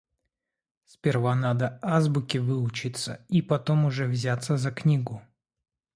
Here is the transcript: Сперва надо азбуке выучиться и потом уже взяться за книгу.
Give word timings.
Сперва 0.85 1.35
надо 1.35 1.77
азбуке 1.83 2.39
выучиться 2.39 3.23
и 3.29 3.43
потом 3.43 3.85
уже 3.85 4.07
взяться 4.07 4.57
за 4.57 4.71
книгу. 4.71 5.21